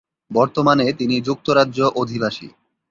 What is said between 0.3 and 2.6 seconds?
বর্তমানে তিনি যুক্তরাজ্য অধিবাসী।